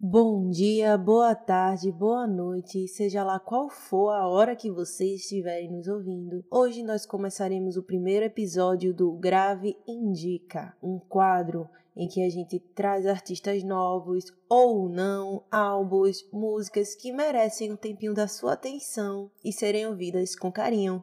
[0.00, 5.72] Bom dia, boa tarde, boa noite, seja lá qual for a hora que vocês estiverem
[5.72, 6.44] nos ouvindo.
[6.48, 12.60] Hoje nós começaremos o primeiro episódio do Grave Indica, um quadro em que a gente
[12.60, 19.52] traz artistas novos ou não, álbuns, músicas que merecem um tempinho da sua atenção e
[19.52, 21.02] serem ouvidas com carinho.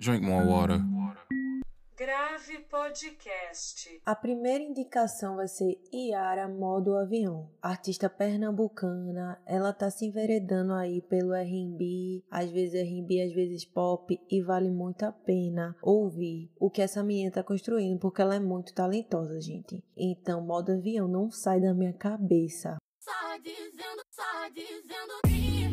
[0.00, 0.93] Drink more water.
[2.04, 4.02] Grave Podcast.
[4.04, 9.40] A primeira indicação vai ser Iara Modo Avião, artista pernambucana.
[9.46, 14.70] Ela tá se enveredando aí pelo R&B, às vezes R&B, às vezes pop, e vale
[14.70, 19.40] muito a pena ouvir o que essa menina tá construindo, porque ela é muito talentosa,
[19.40, 19.82] gente.
[19.96, 22.76] Então, Modo Avião não sai da minha cabeça.
[23.00, 25.63] Só dizendo, só dizendo que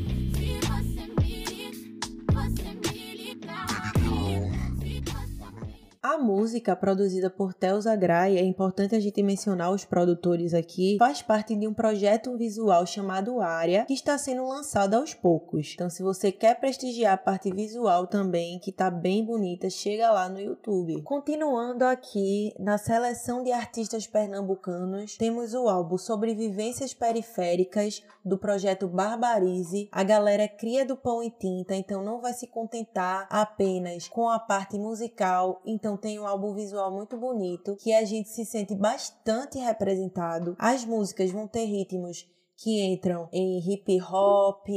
[6.03, 11.21] A música produzida por Telza Gray, é importante a gente mencionar os produtores aqui, faz
[11.21, 15.73] parte de um projeto visual chamado Área, que está sendo lançado aos poucos.
[15.75, 20.27] Então, se você quer prestigiar a parte visual também, que tá bem bonita, chega lá
[20.27, 21.03] no YouTube.
[21.03, 29.87] Continuando aqui na seleção de artistas pernambucanos, temos o álbum Sobrevivências Periféricas do projeto Barbarize.
[29.91, 34.39] A galera cria do pão e tinta, então não vai se contentar apenas com a
[34.39, 35.61] parte musical.
[35.63, 40.55] Então tem um álbum visual muito bonito que a gente se sente bastante representado.
[40.59, 44.67] As músicas vão ter ritmos que entram em hip hop,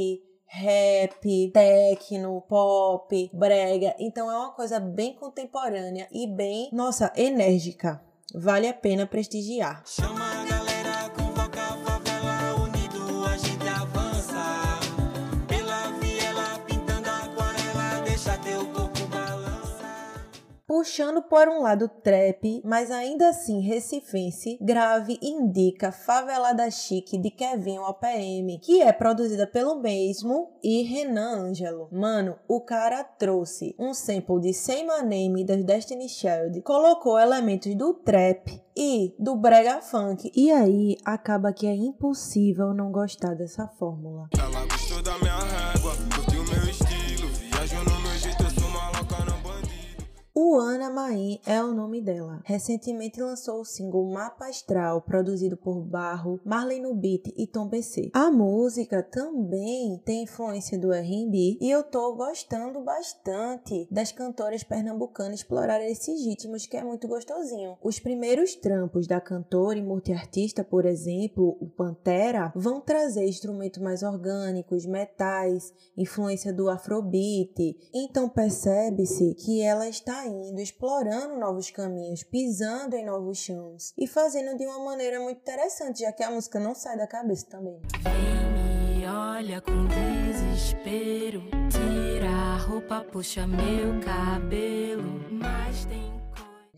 [0.47, 3.95] rap, techno, pop, brega.
[3.99, 8.01] Então é uma coisa bem contemporânea e bem, nossa, enérgica.
[8.33, 9.83] Vale a pena prestigiar.
[9.85, 10.54] Chama
[20.75, 27.79] Puxando por um lado trap, mas ainda assim recifense, Grave indica Favelada Chique de Kevin
[27.79, 31.87] OPM, que é produzida pelo mesmo e Renan Ângelo.
[31.93, 34.51] Mano, o cara trouxe um sample de
[34.83, 40.29] My Name das Destiny Child, colocou elementos do trap e do brega funk.
[40.35, 44.27] E aí acaba que é impossível não gostar dessa fórmula.
[44.37, 45.64] Ela gostou da minha
[50.37, 52.41] Uana Maim é o nome dela.
[52.43, 58.11] Recentemente lançou o single Mapa Astral, produzido por Barro, Marley no Beat e Tom BC.
[58.13, 65.39] A música também tem influência do R&B e eu tô gostando bastante das cantoras pernambucanas
[65.39, 67.77] explorarem esses ritmos que é muito gostosinho.
[67.81, 74.03] Os primeiros trampos da cantora e multiartista, por exemplo, o Pantera, vão trazer instrumentos mais
[74.03, 77.77] orgânicos, metais, influência do afrobeat.
[77.93, 84.57] Então percebe-se que ela está indo explorando novos caminhos, pisando em novos chãos e fazendo
[84.57, 87.79] de uma maneira muito interessante, já que a música não sai da cabeça também.
[89.07, 91.43] Olha com desespero.
[91.69, 95.21] Tira a roupa, puxa meu cabelo.
[95.29, 96.24] Mas tem.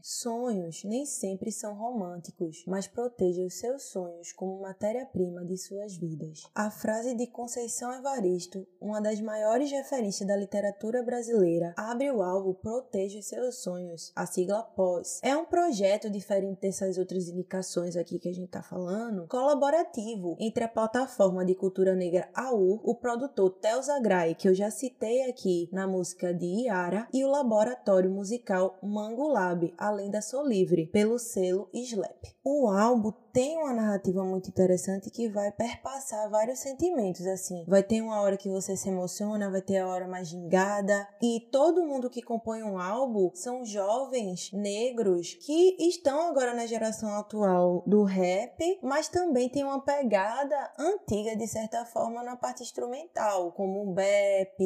[0.10, 6.44] Sonhos nem sempre são românticos, mas proteja os seus sonhos como matéria-prima de suas vidas.
[6.56, 12.54] A frase de Conceição Evaristo, uma das maiores referências da literatura brasileira, abre o alvo
[12.54, 15.20] Proteja os seus sonhos, a sigla POS.
[15.22, 20.64] É um projeto diferente dessas outras indicações aqui que a gente tá falando, colaborativo entre
[20.64, 25.68] a plataforma de cultura negra AU, o produtor Telza Gray, que eu já citei aqui
[25.70, 31.18] na música de Iara, e o laboratório musical Mango Lab, além da Sou Livre, pelo
[31.18, 32.26] selo Slap.
[32.44, 37.64] O álbum tem uma narrativa muito interessante que vai perpassar vários sentimentos, assim.
[37.68, 41.42] Vai ter uma hora que você se emociona, vai ter a hora mais gingada, e
[41.52, 47.84] todo mundo que compõe um álbum são jovens negros que estão agora na geração atual
[47.86, 53.84] do rap, mas também tem uma pegada antiga, de certa forma, na parte instrumental, como
[53.84, 54.58] um bap,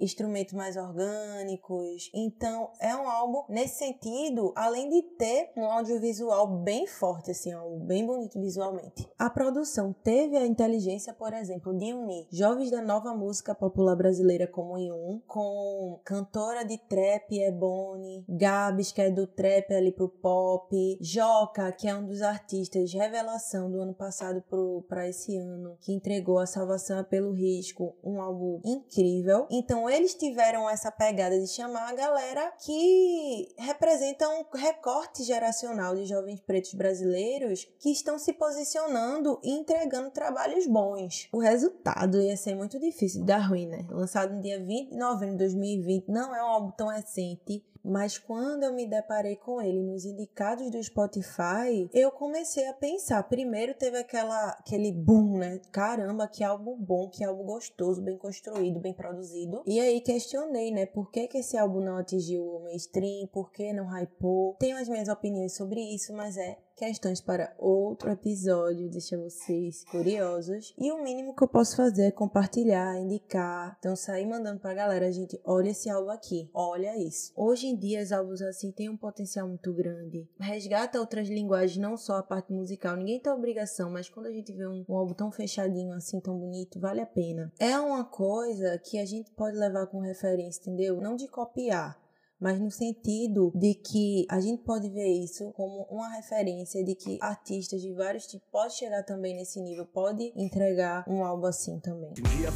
[0.00, 2.10] instrumentos mais orgânicos.
[2.12, 7.86] Então, é um álbum nesse sentido, além de ter um audiovisual bem forte, assim, álbum
[7.86, 9.08] bem bonito visualmente.
[9.18, 14.46] A produção teve a inteligência, por exemplo, de unir jovens da nova música popular brasileira
[14.46, 20.98] como Yun, com cantora de trap Ebony, Gabs, que é do trap ali pro pop,
[21.00, 24.42] Joca, que é um dos artistas revelação do ano passado
[24.88, 29.46] para esse ano, que entregou a Salvação é pelo Risco, um álbum incrível.
[29.50, 36.04] Então eles tiveram essa pegada de chamar a galera que representa um recorte geracional de
[36.06, 41.28] jovens pretos brasileiros que estão se posicionando e entregando trabalhos bons.
[41.32, 43.86] O resultado ia ser muito difícil de dar ruim, né?
[43.90, 48.18] Lançado no dia 20 de novembro de 2020, não é um álbum tão recente, Mas
[48.18, 53.22] quando eu me deparei com ele nos indicados do Spotify, eu comecei a pensar.
[53.22, 55.60] Primeiro teve aquela, aquele boom, né?
[55.70, 59.62] Caramba, que álbum bom, que álbum gostoso, bem construído, bem produzido.
[59.64, 60.84] E aí questionei, né?
[60.84, 63.28] Por que, que esse álbum não atingiu o mainstream?
[63.28, 64.56] Por que não hypou?
[64.58, 70.74] Tenho as minhas opiniões sobre isso, mas é questões para outro episódio, deixa vocês curiosos.
[70.78, 73.76] E o mínimo que eu posso fazer é compartilhar, indicar.
[73.78, 77.32] Então, sair mandando pra galera, gente, olha esse álbum aqui, olha isso.
[77.34, 80.28] Hoje em dia, os álbuns assim têm um potencial muito grande.
[80.38, 82.94] Resgata outras linguagens, não só a parte musical.
[82.96, 86.38] Ninguém tem obrigação, mas quando a gente vê um, um álbum tão fechadinho, assim, tão
[86.38, 87.50] bonito, vale a pena.
[87.58, 91.00] É uma coisa que a gente pode levar como referência, entendeu?
[91.00, 92.05] Não de copiar
[92.40, 97.18] mas no sentido de que a gente pode ver isso como uma referência de que
[97.20, 102.10] artistas de vários tipos podem chegar também nesse nível, pode entregar um álbum assim também.
[102.10, 102.50] Um dia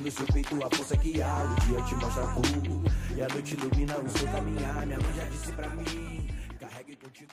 [0.00, 1.44] no seu peito a força que há.
[1.44, 2.24] O dia te mostra
[3.14, 4.86] e a noite ilumina o seu caminhar.
[4.86, 6.15] Minha mãe já disse pra mim.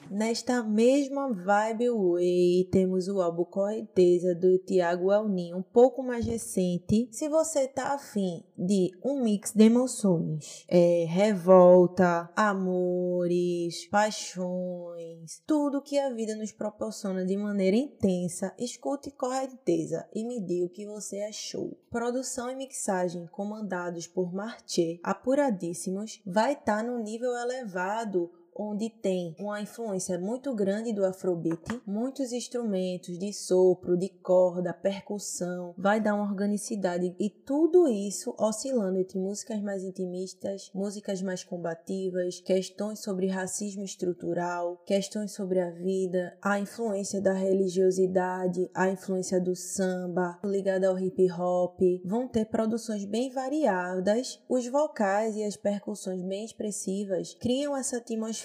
[0.09, 7.07] Nesta mesma vibe Way, temos o álbum Correnteza do Tiago Elninho, um pouco mais recente.
[7.11, 15.97] Se você tá afim de um mix de emoções, é, revolta, amores, paixões, tudo que
[15.97, 21.21] a vida nos proporciona de maneira intensa, escute Correnteza e me diga o que você
[21.21, 21.77] achou.
[21.89, 29.61] Produção e mixagem comandados por Marché, apuradíssimos, vai estar no nível elevado onde tem uma
[29.61, 36.29] influência muito grande do afrobeat, muitos instrumentos de sopro, de corda, percussão, vai dar uma
[36.29, 43.83] organicidade e tudo isso oscilando entre músicas mais intimistas, músicas mais combativas, questões sobre racismo
[43.83, 50.99] estrutural, questões sobre a vida, a influência da religiosidade, a influência do samba, ligada ao
[50.99, 57.75] hip hop, vão ter produções bem variadas, os vocais e as percussões bem expressivas criam
[57.75, 58.42] essa atmosfera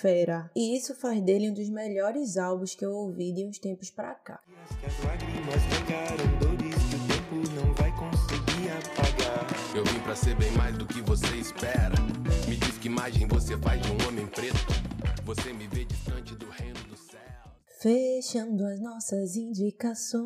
[0.54, 4.14] e isso faz dele um dos melhores álbuns que eu ouvi de uns tempos pra
[4.14, 4.40] cá.
[9.74, 11.94] Eu vim pra ser bem mais do que você espera.
[12.48, 14.58] Me diz que imagem você faz de um homem preto.
[15.24, 17.18] Você me vê distante do reino do céu.
[17.80, 20.24] Fechando as nossas indicações.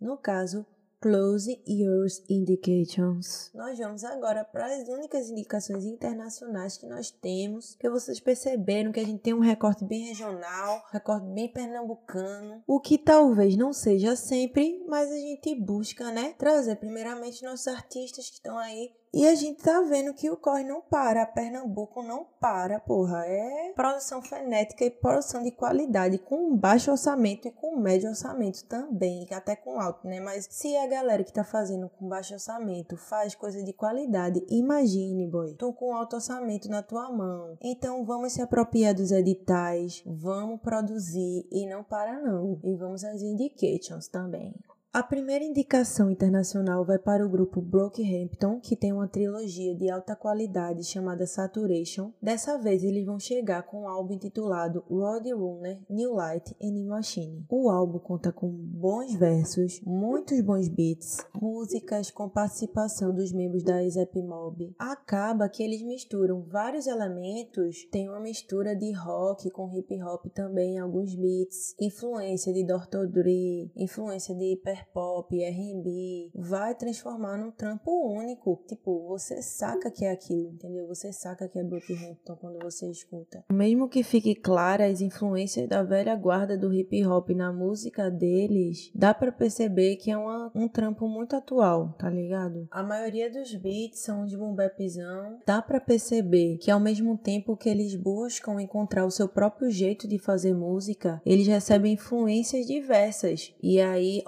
[0.00, 0.66] No caso,
[1.00, 3.50] Close Yours Indications.
[3.54, 9.00] Nós vamos agora para as únicas indicações internacionais que nós temos, que vocês perceberam que
[9.00, 14.16] a gente tem um recorte bem regional, recorte bem pernambucano, o que talvez não seja
[14.16, 19.34] sempre, mas a gente busca, né, trazer primeiramente nossos artistas que estão aí e a
[19.36, 23.24] gente tá vendo que o corre não para, Pernambuco não para, porra.
[23.24, 29.24] É produção frenética e produção de qualidade, com baixo orçamento e com médio orçamento também,
[29.30, 30.18] até com alto, né?
[30.18, 35.28] Mas se a galera que tá fazendo com baixo orçamento faz coisa de qualidade, imagine,
[35.28, 37.56] boy, tu com alto orçamento na tua mão.
[37.62, 42.58] Então vamos se apropriar dos editais, vamos produzir e não para não.
[42.64, 44.52] E vamos às indications também.
[44.94, 50.14] A primeira indicação internacional vai para o grupo Brockhampton, que tem uma trilogia de alta
[50.14, 52.12] qualidade chamada Saturation.
[52.22, 57.44] Dessa vez eles vão chegar com um álbum intitulado Roadrunner, New Light and New Machine.
[57.50, 63.82] O álbum conta com bons versos, muitos bons beats, músicas com participação dos membros da
[63.88, 64.76] Zep Mob.
[64.78, 70.78] Acaba que eles misturam vários elementos, tem uma mistura de rock com hip hop também,
[70.78, 73.08] alguns beats, influência de Dr.
[73.10, 78.62] Dre, influência de hiper pop, R&B, vai transformar num trampo único.
[78.66, 80.86] Tipo, você saca que é aquilo, entendeu?
[80.88, 83.44] Você saca que é Brockhampton quando você escuta.
[83.52, 88.90] Mesmo que fique clara as influências da velha guarda do hip hop na música deles,
[88.94, 92.66] dá para perceber que é uma, um trampo muito atual, tá ligado?
[92.70, 95.38] A maioria dos beats são de boom bapzão.
[95.46, 100.06] Dá para perceber que ao mesmo tempo que eles buscam encontrar o seu próprio jeito
[100.08, 104.22] de fazer música, eles recebem influências diversas e aí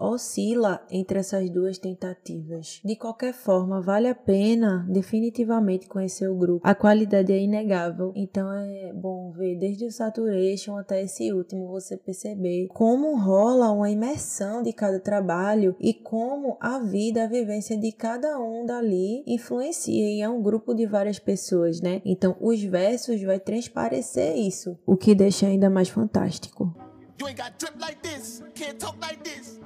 [0.46, 2.80] oscila entre essas duas tentativas.
[2.84, 6.66] De qualquer forma, vale a pena definitivamente conhecer o grupo.
[6.66, 11.96] A qualidade é inegável, então é bom ver desde o Saturation até esse último você
[11.96, 17.90] perceber como rola uma imersão de cada trabalho e como a vida, a vivência de
[17.92, 22.00] cada um dali influencia e é um grupo de várias pessoas, né?
[22.04, 26.74] Então os versos vai transparecer isso, o que deixa ainda mais fantástico.
[27.18, 29.65] You ain't got drip like this, can't talk like this.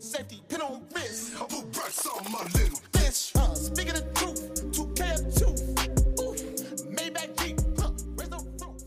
[0.00, 1.32] Safety, pin on wrist.
[1.34, 5.42] Who breaks on my little Bitch, uh, speaking the truth, 2K2.
[6.20, 6.34] Ooh,
[6.94, 8.82] Maybach Jeep, huh, raise the roof.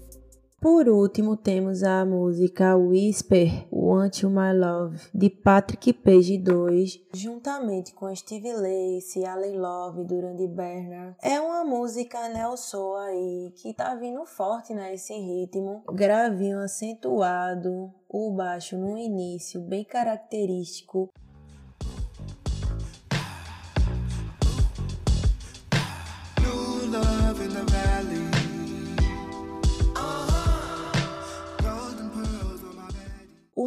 [0.61, 7.95] Por último, temos a música Whisper, Want You My Love, de Patrick Page 2, juntamente
[7.95, 11.15] com Steve Lacy, Allen Love, Duran de Bernard.
[11.19, 18.29] É uma música neo soul aí que tá vindo forte nesse ritmo, gravinho acentuado, o
[18.29, 21.09] baixo no início bem característico.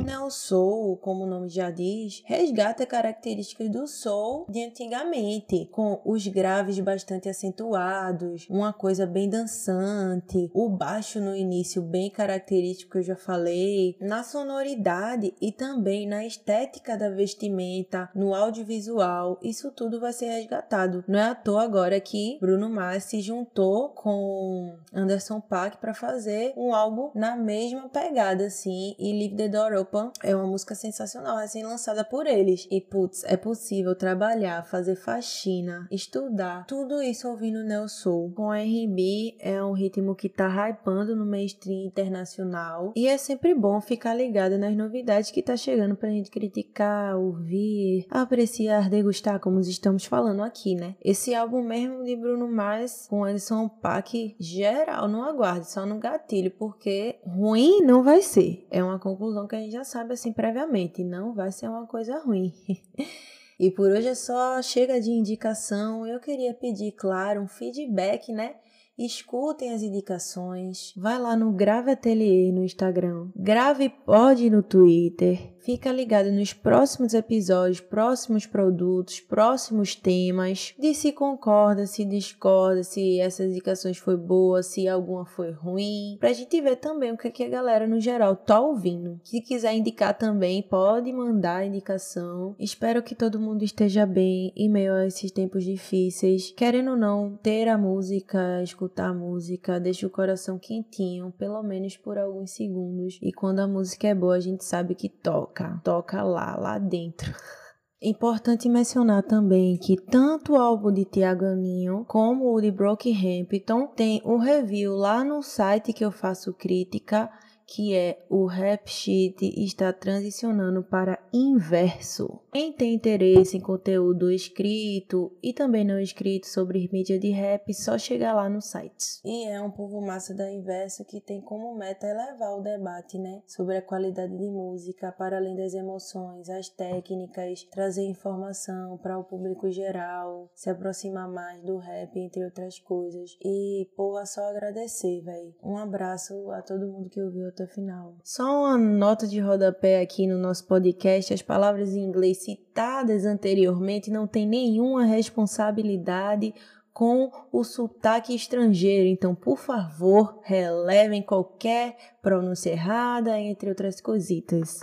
[0.05, 0.15] Bed.
[0.15, 6.01] O neo soul, como o nome já diz, resgata características do soul de antigamente, com
[6.05, 12.99] os graves bastante acentuados, uma coisa bem dançante, o baixo no início bem característico que
[12.99, 20.01] eu já falei, na sonoridade e também na estética da vestimenta, no audiovisual, isso tudo
[20.01, 21.03] vai ser resgatado.
[21.09, 26.53] Não é à toa agora que Bruno Mars se juntou com Anderson Paak para fazer
[26.57, 31.37] um álbum na mesma pegada assim, e Leave the Door Open é uma música sensacional,
[31.37, 32.67] recém-lançada por eles.
[32.71, 38.33] E putz, é possível trabalhar, fazer faxina, estudar, tudo isso ouvindo Neo Soul.
[38.35, 43.81] Com R&B é um ritmo que tá hypando no mainstream internacional e é sempre bom
[43.81, 50.05] ficar ligado nas novidades que tá chegando pra gente criticar, ouvir, apreciar, degustar, como estamos
[50.05, 50.97] falando aqui, né?
[51.03, 56.51] Esse álbum mesmo de Bruno Mars com Anderson Paak geral, não aguarde, só no gatilho,
[56.51, 58.67] porque ruim não vai ser.
[58.71, 62.19] É uma conclusão que a gente já sabe assim previamente, não vai ser uma coisa
[62.19, 62.53] ruim.
[63.59, 66.07] e por hoje é só, chega de indicação.
[66.07, 68.57] Eu queria pedir, claro, um feedback, né?
[68.97, 70.93] Escutem as indicações.
[70.97, 73.29] Vai lá no Grave Atelier no Instagram.
[73.35, 75.53] Grave Pod no Twitter.
[75.65, 80.75] Fica ligado nos próximos episódios, próximos produtos, próximos temas.
[80.79, 86.17] De se concorda, se discorda, se essas indicações foi boa, se alguma foi ruim.
[86.21, 89.19] Pra gente ver também o que, é que a galera no geral tá ouvindo.
[89.25, 92.55] Se quiser indicar também, pode mandar a indicação.
[92.61, 96.53] Espero que todo mundo esteja bem em meio a esses tempos difíceis.
[96.57, 101.97] Querendo ou não, ter a música, escutar a música, deixa o coração quentinho, pelo menos
[101.97, 103.19] por alguns segundos.
[103.23, 106.79] E quando a música é boa, a gente sabe que toca toca, toca lá, lá
[106.79, 107.33] dentro.
[108.03, 114.21] Importante mencionar também que tanto o álbum de Tiago Aninho como o de Brockhampton tem
[114.27, 117.31] um review lá no site que eu faço crítica
[117.67, 122.41] que é o Rap Sheet está transicionando para inverso.
[122.53, 127.99] Quem tem interesse em conteúdo escrito e também não escrito sobre mídia de rap, só
[127.99, 129.21] chegar lá no site.
[129.25, 133.43] E é um povo massa da inverso que tem como meta elevar o debate, né,
[133.47, 139.25] sobre a qualidade de música para além das emoções, as técnicas, trazer informação para o
[139.25, 143.37] público geral, se aproximar mais do rap, entre outras coisas.
[143.45, 145.55] E, pô, é só agradecer, velho.
[145.63, 148.17] Um abraço a todo mundo que ouviu até o final.
[148.23, 154.11] Só uma nota de rodapé aqui no nosso podcast: as palavras em inglês citadas anteriormente
[154.11, 156.53] não têm nenhuma responsabilidade
[156.93, 159.09] com o sotaque estrangeiro.
[159.09, 164.81] Então, por favor, relevem qualquer pronúncia errada, entre outras cositas.